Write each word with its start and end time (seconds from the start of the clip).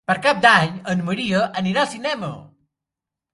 Per 0.09 0.13
Cap 0.21 0.37
d'Any 0.45 0.79
en 0.93 1.03
Maria 1.09 1.43
anirà 1.61 1.83
al 1.83 1.91
cinema. 1.93 2.31